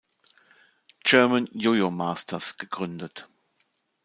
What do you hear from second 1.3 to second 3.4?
Yo-Yo Masters gegründet.